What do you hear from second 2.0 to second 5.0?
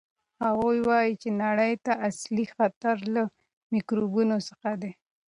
اصلي خطر له میکروبونو څخه دی.